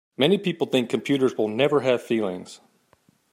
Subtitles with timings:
[0.17, 2.59] Many people think computers will never have feelings.